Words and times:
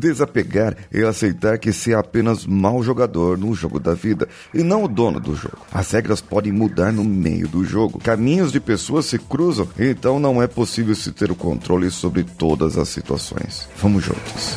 Desapegar 0.00 0.74
é 0.90 1.02
aceitar 1.02 1.58
que 1.58 1.70
você 1.70 1.92
é 1.92 1.94
apenas 1.94 2.46
mau 2.46 2.82
jogador 2.82 3.36
no 3.36 3.54
jogo 3.54 3.78
da 3.78 3.92
vida 3.92 4.26
e 4.54 4.62
não 4.62 4.84
o 4.84 4.88
dono 4.88 5.20
do 5.20 5.36
jogo. 5.36 5.58
As 5.70 5.90
regras 5.90 6.22
podem 6.22 6.50
mudar 6.50 6.90
no 6.90 7.04
meio 7.04 7.46
do 7.46 7.62
jogo. 7.62 7.98
Caminhos 7.98 8.50
de 8.50 8.58
pessoas 8.58 9.04
se 9.04 9.18
cruzam, 9.18 9.68
então 9.78 10.18
não 10.18 10.42
é 10.42 10.46
possível 10.46 10.94
se 10.94 11.12
ter 11.12 11.30
o 11.30 11.34
controle 11.34 11.90
sobre 11.90 12.24
todas 12.24 12.78
as 12.78 12.88
situações. 12.88 13.68
Vamos 13.76 14.02
juntos. 14.02 14.56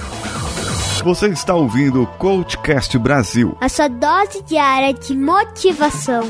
Você 1.04 1.28
está 1.28 1.54
ouvindo 1.54 2.04
o 2.04 2.08
Coachcast 2.08 2.98
Brasil. 2.98 3.58
A 3.60 3.68
sua 3.68 3.90
dose 3.90 4.42
diária 4.44 4.94
de 4.94 5.14
motivação. 5.14 6.24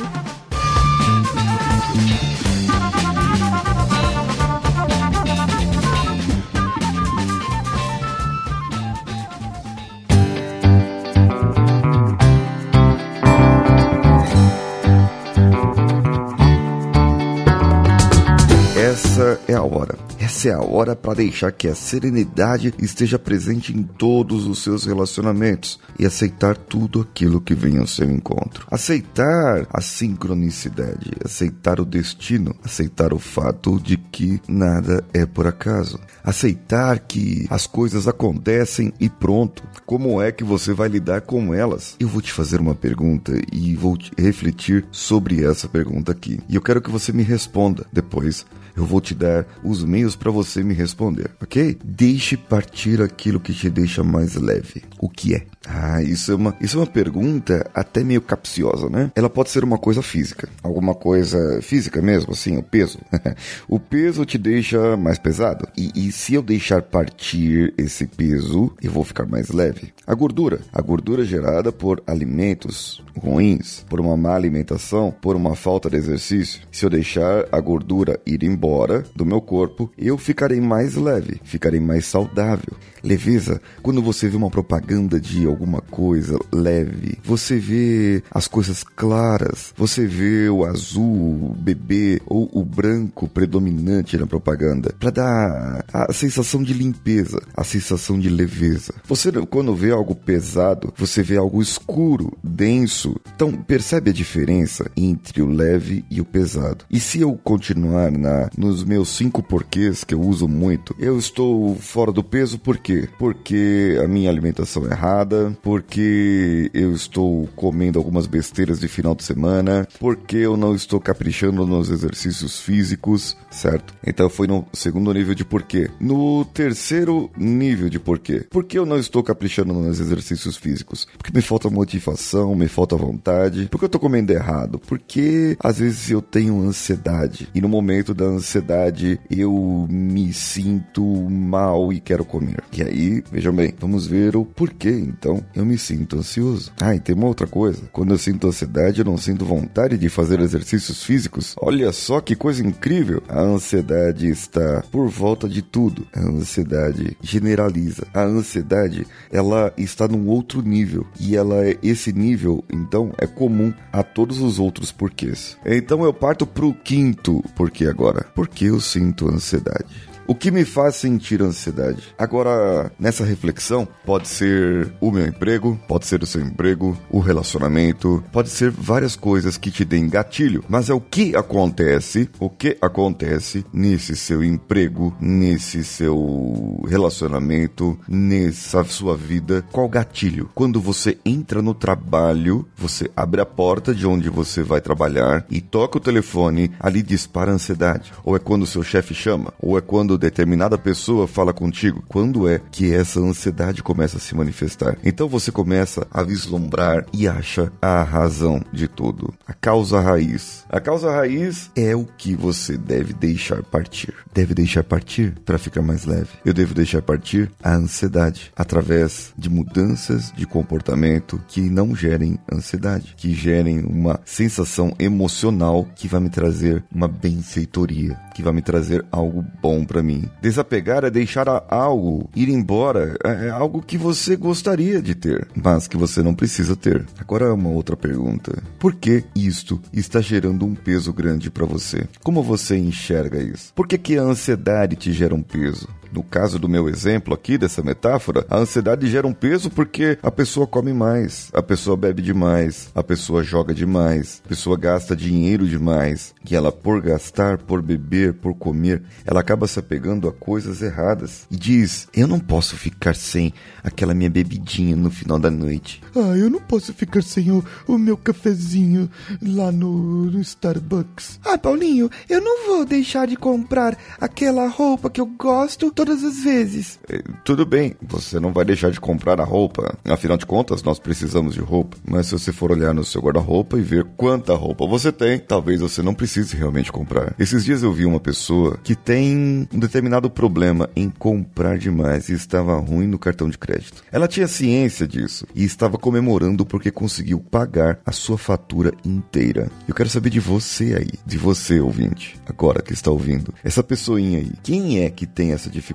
Essa 19.53 19.59
é 19.59 19.63
a 19.63 19.63
hora. 19.63 19.92
Essa 20.35 20.49
é 20.49 20.51
a 20.51 20.61
hora 20.63 20.95
para 20.95 21.13
deixar 21.13 21.51
que 21.51 21.67
a 21.67 21.75
serenidade 21.75 22.73
esteja 22.79 23.19
presente 23.19 23.71
em 23.71 23.83
todos 23.83 24.47
os 24.47 24.63
seus 24.63 24.83
relacionamentos 24.83 25.79
e 25.97 26.07
aceitar 26.07 26.57
tudo 26.57 27.01
aquilo 27.01 27.39
que 27.39 27.53
vem 27.53 27.77
ao 27.77 27.85
seu 27.85 28.09
encontro. 28.09 28.65
Aceitar 28.69 29.67
a 29.71 29.79
sincronicidade, 29.79 31.11
aceitar 31.23 31.79
o 31.79 31.85
destino, 31.85 32.55
aceitar 32.63 33.13
o 33.13 33.19
fato 33.19 33.79
de 33.79 33.95
que 33.95 34.41
nada 34.47 35.05
é 35.13 35.23
por 35.23 35.45
acaso. 35.45 35.99
Aceitar 36.23 36.97
que 36.97 37.45
as 37.47 37.67
coisas 37.67 38.07
acontecem 38.07 38.91
e 38.99 39.09
pronto. 39.09 39.61
Como 39.85 40.19
é 40.19 40.31
que 40.31 40.43
você 40.43 40.73
vai 40.73 40.89
lidar 40.89 41.21
com 41.21 41.53
elas? 41.53 41.95
Eu 41.99 42.07
vou 42.07 42.23
te 42.23 42.33
fazer 42.33 42.59
uma 42.59 42.73
pergunta 42.73 43.39
e 43.51 43.75
vou 43.75 43.95
refletir 44.17 44.83
sobre 44.91 45.45
essa 45.45 45.69
pergunta 45.69 46.11
aqui. 46.11 46.39
E 46.49 46.55
eu 46.55 46.61
quero 46.61 46.81
que 46.81 46.89
você 46.89 47.13
me 47.13 47.21
responda 47.21 47.85
depois 47.93 48.43
eu 48.75 48.85
vou 48.85 48.99
te 48.99 49.13
dar 49.13 49.45
os 49.63 49.83
meios 49.83 50.15
para 50.23 50.31
você 50.31 50.63
me 50.63 50.73
responder, 50.73 51.31
ok? 51.41 51.77
Deixe 51.83 52.37
partir 52.37 53.01
aquilo 53.01 53.41
que 53.41 53.53
te 53.53 53.69
deixa 53.69 54.05
mais 54.05 54.35
leve. 54.35 54.81
O 54.97 55.09
que 55.09 55.35
é? 55.35 55.43
Ah, 55.67 56.01
isso 56.01 56.31
é 56.31 56.35
uma, 56.35 56.55
isso 56.61 56.77
é 56.77 56.79
uma 56.79 56.87
pergunta 56.87 57.69
até 57.73 58.05
meio 58.05 58.21
capciosa, 58.21 58.89
né? 58.89 59.11
Ela 59.15 59.29
pode 59.29 59.49
ser 59.49 59.65
uma 59.65 59.77
coisa 59.77 60.01
física, 60.01 60.47
alguma 60.61 60.95
coisa 60.95 61.61
física 61.61 62.01
mesmo, 62.01 62.31
assim, 62.31 62.57
o 62.57 62.63
peso. 62.63 62.99
o 63.67 63.79
peso 63.79 64.25
te 64.25 64.37
deixa 64.37 64.95
mais 64.95 65.17
pesado. 65.17 65.67
E, 65.77 65.91
e 65.93 66.11
se 66.11 66.33
eu 66.33 66.41
deixar 66.41 66.81
partir 66.81 67.73
esse 67.77 68.05
peso, 68.07 68.73
eu 68.81 68.91
vou 68.91 69.03
ficar 69.03 69.25
mais 69.25 69.49
leve. 69.49 69.93
A 70.05 70.13
gordura, 70.13 70.61
a 70.71 70.81
gordura 70.81 71.25
gerada 71.25 71.71
por 71.71 72.01
alimentos 72.07 73.03
ruins, 73.17 73.85
por 73.89 73.99
uma 73.99 74.17
má 74.17 74.35
alimentação, 74.35 75.13
por 75.21 75.35
uma 75.35 75.55
falta 75.55 75.89
de 75.89 75.97
exercício. 75.97 76.61
Se 76.71 76.85
eu 76.85 76.89
deixar 76.89 77.45
a 77.51 77.59
gordura 77.59 78.19
ir 78.25 78.43
embora 78.43 79.03
do 79.15 79.25
meu 79.25 79.39
corpo, 79.39 79.91
eu 79.97 80.12
ficarei 80.17 80.61
mais 80.61 80.95
leve, 80.95 81.39
ficarei 81.43 81.79
mais 81.79 82.05
saudável. 82.05 82.73
Leveza, 83.03 83.61
quando 83.81 84.01
você 84.01 84.29
vê 84.29 84.37
uma 84.37 84.49
propaganda 84.49 85.19
de 85.19 85.45
alguma 85.45 85.81
coisa 85.81 86.39
leve, 86.53 87.17
você 87.21 87.57
vê 87.57 88.23
as 88.31 88.47
coisas 88.47 88.81
claras, 88.81 89.73
você 89.75 90.05
vê 90.07 90.47
o 90.47 90.63
azul, 90.63 91.49
o 91.51 91.55
bebê 91.57 92.21
ou 92.25 92.49
o 92.53 92.63
branco 92.63 93.27
predominante 93.27 94.17
na 94.17 94.25
propaganda, 94.25 94.95
para 94.97 95.09
dar 95.09 95.85
a 95.91 96.13
sensação 96.13 96.63
de 96.63 96.73
limpeza, 96.73 97.41
a 97.55 97.63
sensação 97.65 98.17
de 98.17 98.29
leveza. 98.29 98.93
Você 99.05 99.31
quando 99.49 99.75
vê 99.75 99.91
algo 99.91 100.15
pesado, 100.15 100.93
você 100.95 101.21
vê 101.21 101.35
algo 101.35 101.61
escuro, 101.61 102.31
denso. 102.41 103.15
Então 103.35 103.51
percebe 103.51 104.11
a 104.11 104.13
diferença 104.13 104.89
entre 104.95 105.41
o 105.41 105.49
leve 105.49 106.05
e 106.09 106.21
o 106.21 106.25
pesado. 106.25 106.85
E 106.89 106.99
se 106.99 107.19
eu 107.19 107.33
continuar 107.43 108.11
na 108.11 108.49
nos 108.57 108.83
meus 108.83 109.09
cinco 109.09 109.43
porquês 109.43 110.02
que 110.03 110.13
eu 110.13 110.21
uso 110.21 110.47
muito, 110.47 110.95
eu 110.99 111.17
estou 111.17 111.75
fora 111.75 112.11
do 112.11 112.23
peso 112.23 112.57
por 112.59 112.77
quê? 112.77 113.07
Porque 113.17 113.99
a 114.03 114.07
minha 114.07 114.29
alimentação 114.29 114.85
é 114.87 114.91
errada, 114.91 115.57
porque 115.61 116.69
eu 116.73 116.93
estou 116.93 117.47
comendo 117.55 117.99
algumas 117.99 118.27
besteiras 118.27 118.79
de 118.79 118.87
final 118.87 119.15
de 119.15 119.23
semana, 119.23 119.87
porque 119.99 120.37
eu 120.37 120.57
não 120.57 120.75
estou 120.75 120.99
caprichando 120.99 121.65
nos 121.65 121.89
exercícios 121.89 122.59
físicos, 122.59 123.37
certo? 123.49 123.93
Então 124.05 124.29
foi 124.29 124.47
no 124.47 124.65
segundo 124.73 125.13
nível 125.13 125.35
de 125.35 125.45
porquê. 125.45 125.89
No 125.99 126.45
terceiro 126.45 127.29
nível 127.37 127.89
de 127.89 127.99
porquê. 127.99 128.45
Por 128.49 128.63
que 128.63 128.77
eu 128.77 128.85
não 128.85 128.97
estou 128.97 129.23
caprichando 129.23 129.73
nos 129.73 129.99
exercícios 129.99 130.57
físicos? 130.57 131.07
Porque 131.17 131.31
me 131.33 131.41
falta 131.41 131.69
motivação, 131.69 132.55
me 132.55 132.67
falta 132.67 132.95
vontade. 132.95 133.67
Porque 133.69 133.85
eu 133.85 133.87
estou 133.87 134.01
comendo 134.01 134.31
errado? 134.31 134.79
Porque 134.79 135.57
às 135.59 135.79
vezes 135.79 136.09
eu 136.09 136.21
tenho 136.21 136.61
ansiedade 136.61 137.47
e 137.53 137.61
no 137.61 137.69
momento 137.69 138.13
da 138.13 138.25
ansiedade 138.25 139.19
eu 139.29 139.82
me 139.89 140.33
sinto 140.33 141.03
mal 141.29 141.91
e 141.91 141.99
quero 141.99 142.25
comer. 142.25 142.63
E 142.71 142.81
aí, 142.81 143.23
vejam 143.31 143.53
bem, 143.53 143.73
vamos 143.79 144.07
ver 144.07 144.35
o 144.35 144.45
porquê 144.45 144.89
então 144.89 145.43
eu 145.55 145.65
me 145.65 145.77
sinto 145.77 146.17
ansioso. 146.17 146.71
Ah, 146.81 146.95
e 146.95 146.99
tem 146.99 147.15
uma 147.15 147.27
outra 147.27 147.47
coisa. 147.47 147.83
Quando 147.91 148.13
eu 148.13 148.17
sinto 148.17 148.47
ansiedade, 148.47 148.99
eu 148.99 149.05
não 149.05 149.17
sinto 149.17 149.45
vontade 149.45 149.97
de 149.97 150.09
fazer 150.09 150.39
exercícios 150.39 151.03
físicos. 151.03 151.55
Olha 151.59 151.91
só 151.91 152.19
que 152.21 152.35
coisa 152.35 152.65
incrível. 152.65 153.21
A 153.27 153.39
ansiedade 153.39 154.27
está 154.27 154.83
por 154.91 155.07
volta 155.07 155.47
de 155.47 155.61
tudo. 155.61 156.05
A 156.13 156.19
ansiedade 156.19 157.17
generaliza. 157.21 158.07
A 158.13 158.23
ansiedade, 158.23 159.05
ela 159.31 159.73
está 159.77 160.07
num 160.07 160.27
outro 160.27 160.61
nível. 160.61 161.05
E 161.19 161.35
ela 161.35 161.65
é 161.65 161.77
esse 161.81 162.11
nível, 162.11 162.63
então, 162.71 163.11
é 163.17 163.27
comum 163.27 163.73
a 163.91 164.03
todos 164.03 164.39
os 164.39 164.59
outros 164.59 164.91
porquês. 164.91 165.57
Então 165.65 166.03
eu 166.03 166.13
parto 166.13 166.45
pro 166.45 166.73
quinto 166.73 167.43
porquê 167.55 167.85
agora. 167.85 168.25
Por 168.35 168.47
que 168.47 168.65
eu 168.65 168.79
sinto 168.79 169.29
ansiedade? 169.29 169.72
verdade. 169.73 170.12
O 170.25 170.33
que 170.33 170.51
me 170.51 170.63
faz 170.63 170.95
sentir 170.95 171.41
ansiedade? 171.41 172.15
Agora, 172.17 172.89
nessa 172.97 173.25
reflexão, 173.25 173.85
pode 174.05 174.29
ser 174.29 174.93
o 175.01 175.11
meu 175.11 175.27
emprego, 175.27 175.77
pode 175.85 176.05
ser 176.05 176.23
o 176.23 176.25
seu 176.25 176.41
emprego, 176.41 176.97
o 177.09 177.19
relacionamento, 177.19 178.23
pode 178.31 178.49
ser 178.49 178.71
várias 178.71 179.17
coisas 179.17 179.57
que 179.57 179.69
te 179.69 179.83
deem 179.83 180.07
gatilho, 180.07 180.63
mas 180.69 180.89
é 180.89 180.93
o 180.93 181.01
que 181.01 181.35
acontece, 181.35 182.29
o 182.39 182.49
que 182.49 182.77
acontece 182.81 183.65
nesse 183.73 184.15
seu 184.15 184.41
emprego, 184.41 185.13
nesse 185.19 185.83
seu 185.83 186.81
relacionamento, 186.87 187.99
nessa 188.07 188.83
sua 188.85 189.17
vida, 189.17 189.65
qual 189.73 189.89
gatilho? 189.89 190.49
Quando 190.55 190.79
você 190.79 191.17
entra 191.25 191.61
no 191.61 191.73
trabalho, 191.73 192.65
você 192.77 193.11
abre 193.13 193.41
a 193.41 193.45
porta 193.45 193.93
de 193.93 194.07
onde 194.07 194.29
você 194.29 194.63
vai 194.63 194.79
trabalhar 194.79 195.45
e 195.49 195.59
toca 195.59 195.97
o 195.97 196.01
telefone, 196.01 196.71
ali 196.79 197.03
dispara 197.03 197.51
a 197.51 197.55
ansiedade. 197.55 198.13
Ou 198.23 198.37
é 198.37 198.39
quando 198.39 198.65
seu 198.65 198.83
chefe 198.83 199.13
chama, 199.13 199.53
ou 199.61 199.77
é 199.77 199.81
quando 199.81 200.12
quando 200.13 200.17
determinada 200.17 200.77
pessoa 200.77 201.27
fala 201.27 201.53
contigo, 201.53 202.03
quando 202.07 202.47
é 202.47 202.61
que 202.71 202.93
essa 202.93 203.19
ansiedade 203.19 203.81
começa 203.81 204.17
a 204.17 204.19
se 204.19 204.35
manifestar. 204.35 204.97
Então 205.03 205.27
você 205.27 205.51
começa 205.51 206.05
a 206.11 206.21
vislumbrar 206.21 207.05
e 207.11 207.27
acha 207.27 207.71
a 207.81 208.03
razão 208.03 208.61
de 208.71 208.87
tudo, 208.87 209.33
a 209.47 209.53
causa 209.53 209.99
raiz. 209.99 210.65
A 210.69 210.79
causa 210.79 211.11
raiz 211.11 211.71
é 211.75 211.95
o 211.95 212.05
que 212.05 212.35
você 212.35 212.77
deve 212.77 213.13
deixar 213.13 213.63
partir. 213.63 214.13
Deve 214.33 214.53
deixar 214.53 214.83
partir 214.83 215.33
para 215.45 215.57
ficar 215.57 215.81
mais 215.81 216.05
leve. 216.05 216.29
Eu 216.45 216.53
devo 216.53 216.73
deixar 216.73 217.01
partir 217.01 217.51
a 217.63 217.73
ansiedade 217.75 218.51
através 218.55 219.33
de 219.37 219.49
mudanças 219.49 220.31
de 220.35 220.45
comportamento 220.45 221.41
que 221.47 221.61
não 221.61 221.95
gerem 221.95 222.37
ansiedade, 222.51 223.15
que 223.17 223.33
gerem 223.33 223.79
uma 223.79 224.19
sensação 224.25 224.93
emocional 224.99 225.87
que 225.95 226.07
vai 226.07 226.19
me 226.19 226.29
trazer 226.29 226.83
uma 226.93 227.07
benfeitoria, 227.07 228.15
que 228.35 228.43
vai 228.43 228.53
me 228.53 228.61
trazer 228.61 229.03
algo 229.11 229.43
bom 229.61 229.83
para 229.83 230.02
mim. 230.03 230.29
Desapegar 230.41 231.03
é 231.03 231.09
deixar 231.09 231.47
algo 231.69 232.29
ir 232.35 232.49
embora, 232.49 233.15
é, 233.23 233.47
é 233.47 233.49
algo 233.49 233.81
que 233.81 233.97
você 233.97 234.35
gostaria 234.35 235.01
de 235.01 235.15
ter, 235.15 235.47
mas 235.55 235.87
que 235.87 235.97
você 235.97 236.21
não 236.21 236.35
precisa 236.35 236.75
ter. 236.75 237.05
Agora 237.19 237.53
uma 237.53 237.69
outra 237.69 237.95
pergunta: 237.95 238.61
por 238.77 238.93
que 238.93 239.23
isto 239.35 239.81
está 239.91 240.21
gerando 240.21 240.65
um 240.65 240.75
peso 240.75 241.13
grande 241.13 241.49
para 241.49 241.65
você? 241.65 242.07
Como 242.21 242.43
você 242.43 242.77
enxerga 242.77 243.41
isso? 243.41 243.73
Por 243.73 243.87
que, 243.87 243.97
que 243.97 244.17
a 244.17 244.23
ansiedade 244.23 244.95
te 244.95 245.11
gera 245.11 245.33
um 245.33 245.41
peso? 245.41 245.87
No 246.13 246.21
caso 246.21 246.59
do 246.59 246.69
meu 246.69 246.87
exemplo 246.87 247.33
aqui, 247.33 247.57
dessa 247.57 247.81
metáfora, 247.81 248.45
a 248.47 248.57
ansiedade 248.57 249.09
gera 249.09 249.25
um 249.25 249.33
peso 249.33 249.71
porque 249.71 250.19
a 250.21 250.29
pessoa 250.29 250.67
come 250.67 250.93
mais, 250.93 251.49
a 251.53 251.63
pessoa 251.63 251.97
bebe 251.97 252.21
demais, 252.21 252.91
a 252.93 253.01
pessoa 253.01 253.43
joga 253.43 253.73
demais, 253.73 254.39
a 254.45 254.49
pessoa 254.49 254.77
gasta 254.77 255.15
dinheiro 255.15 255.67
demais. 255.67 256.35
E 256.47 256.55
ela, 256.55 256.71
por 256.71 257.01
gastar, 257.01 257.57
por 257.57 257.81
beber, 257.81 258.33
por 258.35 258.53
comer, 258.53 259.01
ela 259.25 259.39
acaba 259.39 259.67
se 259.67 259.79
apegando 259.79 260.27
a 260.27 260.31
coisas 260.31 260.83
erradas. 260.83 261.47
E 261.49 261.57
diz: 261.57 262.07
Eu 262.13 262.27
não 262.27 262.39
posso 262.39 262.77
ficar 262.77 263.15
sem 263.15 263.51
aquela 263.83 264.13
minha 264.13 264.29
bebidinha 264.29 264.95
no 264.95 265.09
final 265.09 265.39
da 265.39 265.49
noite. 265.49 266.01
Ah, 266.15 266.37
eu 266.37 266.49
não 266.49 266.59
posso 266.59 266.93
ficar 266.93 267.23
sem 267.23 267.51
o, 267.51 267.65
o 267.87 267.97
meu 267.97 268.15
cafezinho 268.15 269.09
lá 269.41 269.71
no, 269.71 270.25
no 270.25 270.39
Starbucks. 270.39 271.39
Ah, 271.43 271.57
Paulinho, 271.57 272.09
eu 272.29 272.39
não 272.39 272.67
vou 272.67 272.85
deixar 272.85 273.25
de 273.25 273.35
comprar 273.35 273.97
aquela 274.19 274.67
roupa 274.67 275.09
que 275.09 275.19
eu 275.19 275.25
gosto 275.25 275.91
todas 276.05 276.21
as 276.21 276.43
vezes. 276.43 276.99
É, 277.09 277.21
tudo 277.45 277.65
bem, 277.65 277.95
você 278.01 278.37
não 278.37 278.51
vai 278.51 278.65
deixar 278.65 278.91
de 278.91 278.99
comprar 278.99 279.39
a 279.39 279.45
roupa. 279.45 279.97
Afinal 280.03 280.35
de 280.35 280.45
contas, 280.45 280.83
nós 280.83 280.99
precisamos 280.99 281.53
de 281.53 281.61
roupa. 281.61 281.95
Mas 282.05 282.27
se 282.27 282.33
você 282.33 282.51
for 282.51 282.73
olhar 282.73 282.93
no 282.93 283.05
seu 283.05 283.21
guarda-roupa 283.21 283.77
e 283.77 283.81
ver 283.81 284.03
quanta 284.17 284.53
roupa 284.53 284.85
você 284.85 285.13
tem, 285.13 285.39
talvez 285.39 285.79
você 285.79 286.01
não 286.01 286.13
precise 286.13 286.57
realmente 286.57 286.91
comprar. 286.91 287.33
Esses 287.39 287.63
dias 287.63 287.83
eu 287.83 287.93
vi 287.93 288.05
uma 288.05 288.19
pessoa 288.19 288.77
que 288.83 288.95
tem 288.95 289.65
um 289.73 289.79
determinado 289.79 290.29
problema 290.29 290.89
em 290.93 291.09
comprar 291.09 291.77
demais 291.77 292.27
e 292.27 292.33
estava 292.33 292.77
ruim 292.79 293.07
no 293.07 293.17
cartão 293.17 293.49
de 293.49 293.57
crédito. 293.57 294.03
Ela 294.11 294.27
tinha 294.27 294.47
ciência 294.47 295.07
disso 295.07 295.47
e 295.55 295.63
estava 295.63 295.97
comemorando 295.97 296.65
porque 296.65 296.91
conseguiu 296.91 297.39
pagar 297.39 297.99
a 298.05 298.11
sua 298.11 298.37
fatura 298.37 298.91
inteira. 299.05 299.71
Eu 299.87 299.95
quero 299.95 300.09
saber 300.09 300.29
de 300.29 300.41
você 300.41 300.95
aí, 300.95 301.19
de 301.25 301.37
você 301.37 301.79
ouvinte, 301.79 302.37
agora 302.45 302.81
que 302.81 302.91
está 302.91 303.09
ouvindo. 303.09 303.53
Essa 303.63 303.81
pessoinha 303.81 304.39
aí, 304.39 304.51
quem 304.61 305.01
é 305.01 305.09
que 305.09 305.25
tem 305.25 305.53
essa 305.53 305.69
dificuldade 305.69 305.92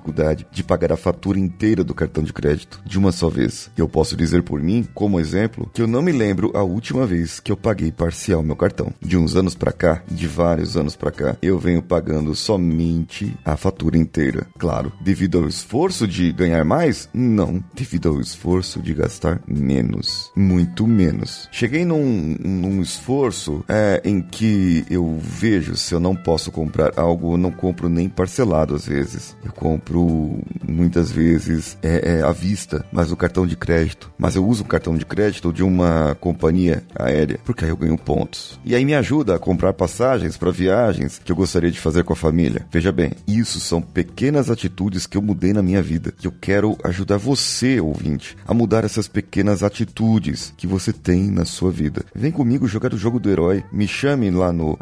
de 0.51 0.63
pagar 0.63 0.91
a 0.91 0.97
fatura 0.97 1.39
inteira 1.39 1.83
do 1.83 1.93
cartão 1.93 2.23
de 2.23 2.33
crédito 2.33 2.81
de 2.85 2.97
uma 2.97 3.11
só 3.11 3.29
vez? 3.29 3.69
Eu 3.77 3.87
posso 3.87 4.15
dizer 4.15 4.43
por 4.43 4.61
mim, 4.61 4.87
como 4.93 5.19
exemplo, 5.19 5.69
que 5.73 5.81
eu 5.81 5.87
não 5.87 6.01
me 6.01 6.11
lembro 6.11 6.51
a 6.55 6.63
última 6.63 7.05
vez 7.05 7.39
que 7.39 7.51
eu 7.51 7.57
paguei 7.57 7.91
parcial 7.91 8.43
meu 8.43 8.55
cartão. 8.55 8.93
De 9.01 9.17
uns 9.17 9.35
anos 9.35 9.55
para 9.55 9.71
cá, 9.71 10.03
de 10.07 10.27
vários 10.27 10.75
anos 10.75 10.95
para 10.95 11.11
cá, 11.11 11.37
eu 11.41 11.57
venho 11.59 11.81
pagando 11.81 12.35
somente 12.35 13.35
a 13.43 13.55
fatura 13.55 13.97
inteira. 13.97 14.47
Claro, 14.57 14.91
devido 15.01 15.39
ao 15.39 15.47
esforço 15.47 16.07
de 16.07 16.31
ganhar 16.31 16.63
mais? 16.63 17.09
Não, 17.13 17.63
devido 17.73 18.09
ao 18.09 18.19
esforço 18.19 18.81
de 18.81 18.93
gastar 18.93 19.41
menos, 19.47 20.31
muito 20.35 20.85
menos. 20.87 21.47
Cheguei 21.51 21.85
num, 21.85 22.35
num 22.39 22.81
esforço 22.81 23.63
é, 23.67 24.01
em 24.03 24.21
que 24.21 24.85
eu 24.89 25.17
vejo 25.21 25.75
se 25.75 25.93
eu 25.93 25.99
não 25.99 26.15
posso 26.15 26.51
comprar 26.51 26.91
algo, 26.97 27.33
eu 27.33 27.37
não 27.37 27.51
compro 27.51 27.89
nem 27.89 28.07
parcelado 28.07 28.75
às 28.75 28.85
vezes. 28.85 29.35
Eu 29.43 29.51
compro 29.51 29.88
muitas 30.67 31.11
vezes 31.11 31.77
é, 31.81 32.19
é, 32.19 32.23
à 32.23 32.31
vista, 32.31 32.85
mas 32.91 33.11
o 33.11 33.17
cartão 33.17 33.47
de 33.47 33.55
crédito. 33.55 34.11
Mas 34.17 34.35
eu 34.35 34.45
uso 34.45 34.63
o 34.63 34.67
cartão 34.67 34.95
de 34.95 35.05
crédito 35.05 35.51
de 35.51 35.63
uma 35.63 36.15
companhia 36.19 36.83
aérea, 36.95 37.39
porque 37.43 37.65
aí 37.65 37.71
eu 37.71 37.77
ganho 37.77 37.97
pontos. 37.97 38.59
E 38.63 38.75
aí 38.75 38.85
me 38.85 38.93
ajuda 38.93 39.35
a 39.35 39.39
comprar 39.39 39.73
passagens 39.73 40.37
para 40.37 40.51
viagens 40.51 41.19
que 41.23 41.31
eu 41.31 41.35
gostaria 41.35 41.71
de 41.71 41.79
fazer 41.79 42.03
com 42.03 42.13
a 42.13 42.15
família. 42.15 42.67
Veja 42.71 42.91
bem, 42.91 43.13
isso 43.27 43.59
são 43.59 43.81
pequenas 43.81 44.51
atitudes 44.51 45.07
que 45.07 45.17
eu 45.17 45.21
mudei 45.21 45.53
na 45.53 45.61
minha 45.61 45.81
vida. 45.81 46.13
Que 46.17 46.27
eu 46.27 46.33
quero 46.39 46.77
ajudar 46.83 47.17
você, 47.17 47.79
ouvinte, 47.79 48.37
a 48.47 48.53
mudar 48.53 48.83
essas 48.83 49.07
pequenas 49.07 49.63
atitudes 49.63 50.53
que 50.55 50.67
você 50.67 50.93
tem 50.93 51.31
na 51.31 51.45
sua 51.45 51.71
vida. 51.71 52.05
Vem 52.13 52.31
comigo 52.31 52.67
jogar 52.67 52.93
o 52.93 52.97
jogo 52.97 53.19
do 53.19 53.29
herói. 53.29 53.63
Me 53.71 53.87
chame 53.87 54.29
lá 54.29 54.51
no 54.51 54.77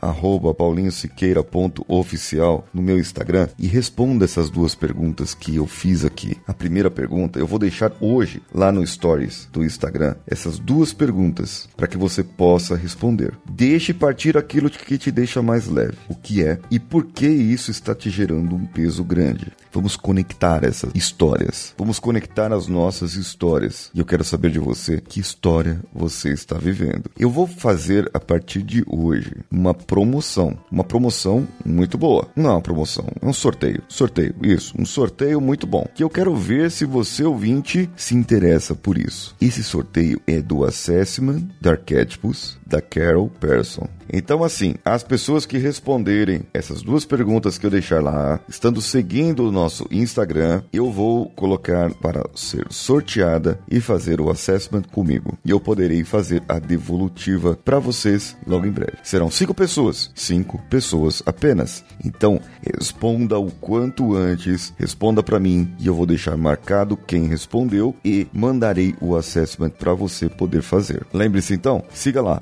paulinhosiqueira.oficial 0.57 2.67
no 2.73 2.81
meu 2.81 2.99
Instagram 2.99 3.47
e 3.57 3.67
responda 3.67 4.25
essas 4.25 4.49
duas 4.49 4.75
perguntas 4.75 4.86
que 5.33 5.55
eu 5.55 5.67
fiz 5.67 6.05
aqui. 6.05 6.37
A 6.47 6.53
primeira 6.53 6.89
pergunta 6.89 7.39
eu 7.39 7.47
vou 7.47 7.59
deixar 7.59 7.91
hoje 7.99 8.41
lá 8.53 8.71
no 8.71 8.85
Stories 8.85 9.47
do 9.51 9.63
Instagram. 9.63 10.15
Essas 10.27 10.59
duas 10.59 10.93
perguntas 10.93 11.67
para 11.75 11.87
que 11.87 11.97
você 11.97 12.23
possa 12.23 12.75
responder. 12.75 13.33
Deixe 13.49 13.93
partir 13.93 14.37
aquilo 14.37 14.69
que 14.69 14.97
te 14.97 15.11
deixa 15.11 15.41
mais 15.41 15.67
leve. 15.67 15.97
O 16.07 16.15
que 16.15 16.43
é 16.43 16.59
e 16.69 16.79
por 16.79 17.05
que 17.05 17.27
isso 17.27 17.71
está 17.71 17.93
te 17.93 18.09
gerando 18.09 18.55
um 18.55 18.65
peso 18.65 19.03
grande. 19.03 19.51
Vamos 19.71 19.95
conectar 19.95 20.63
essas 20.63 20.91
histórias. 20.95 21.73
Vamos 21.77 21.99
conectar 21.99 22.51
as 22.51 22.67
nossas 22.67 23.13
histórias. 23.15 23.91
E 23.93 23.99
eu 23.99 24.05
quero 24.05 24.23
saber 24.23 24.51
de 24.51 24.59
você 24.59 25.01
que 25.01 25.19
história 25.19 25.79
você 25.93 26.29
está 26.29 26.57
vivendo. 26.57 27.11
Eu 27.17 27.29
vou 27.29 27.47
fazer 27.47 28.09
a 28.13 28.19
partir 28.19 28.63
de 28.63 28.83
hoje 28.87 29.33
uma 29.51 29.73
promoção. 29.73 30.57
Uma 30.71 30.83
promoção 30.83 31.47
muito 31.65 31.97
boa. 31.97 32.27
Não 32.35 32.49
é 32.49 32.53
uma 32.53 32.61
promoção, 32.61 33.05
é 33.21 33.25
um 33.25 33.33
sorteio. 33.33 33.83
Sorteio, 33.87 34.35
isso. 34.41 34.73
Um 34.77 34.85
sorteio 34.85 35.41
muito 35.41 35.65
bom. 35.65 35.87
Que 35.95 36.03
eu 36.03 36.09
quero 36.09 36.35
ver 36.35 36.69
se 36.69 36.85
você, 36.85 37.23
ouvinte, 37.23 37.89
se 37.95 38.13
interessa 38.15 38.75
por 38.75 38.97
isso. 38.97 39.35
Esse 39.41 39.63
sorteio 39.63 40.21
é 40.27 40.41
do 40.41 40.63
Assessment 40.63 41.41
da 41.59 41.71
Arquétipos 41.71 42.57
da 42.67 42.81
Carol 42.81 43.29
Person. 43.29 43.87
Então, 44.11 44.43
assim, 44.43 44.75
as 44.85 45.03
pessoas 45.03 45.45
que 45.45 45.57
responderem 45.57 46.43
essas 46.53 46.81
duas 46.81 47.05
perguntas 47.05 47.57
que 47.57 47.65
eu 47.65 47.69
deixar 47.69 48.01
lá, 48.01 48.39
estando 48.47 48.81
seguindo 48.81 49.47
o 49.47 49.51
nosso 49.51 49.85
Instagram, 49.91 50.61
eu 50.71 50.91
vou 50.91 51.29
colocar 51.31 51.93
para 51.95 52.23
ser 52.33 52.65
sorteada 52.69 53.59
e 53.69 53.79
fazer 53.81 54.21
o 54.21 54.29
assessment 54.29 54.83
comigo. 54.91 55.37
E 55.43 55.49
eu 55.49 55.59
poderei 55.59 56.03
fazer 56.03 56.41
a 56.47 56.59
devolutiva 56.59 57.55
para 57.55 57.79
vocês 57.79 58.37
logo 58.45 58.65
em 58.65 58.71
breve. 58.71 58.97
Serão 59.03 59.29
cinco 59.29 59.53
pessoas, 59.53 60.11
cinco 60.15 60.61
pessoas 60.69 61.21
apenas. 61.25 61.83
Então, 62.03 62.39
responda 62.61 63.37
o 63.37 63.51
quanto 63.51 64.15
antes, 64.15 64.73
responda 64.77 65.21
para 65.21 65.39
mim 65.39 65.73
e 65.79 65.87
eu 65.87 65.93
vou 65.93 66.05
deixar 66.05 66.37
marcado 66.37 66.95
quem 66.95 67.27
respondeu 67.27 67.95
e 68.03 68.27
mandarei 68.31 68.95
o 69.01 69.15
assessment 69.15 69.71
para 69.71 69.93
você 69.93 70.29
poder 70.29 70.61
fazer. 70.61 71.05
Lembre-se 71.13 71.53
então, 71.53 71.83
siga 71.93 72.21
lá, 72.21 72.41